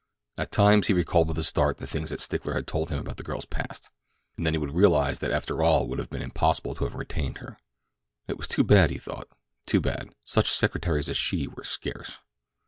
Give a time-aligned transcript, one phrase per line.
[0.39, 3.17] At times he recalled with a start the things that Stickler had told him about
[3.17, 3.91] the girl's past,
[4.35, 6.95] and then he would realize that after all it would have been impossible to have
[6.95, 7.59] retained her.
[8.27, 9.27] It was too bad, he thought;
[9.67, 12.17] too bad—such secretaries as she were scarce.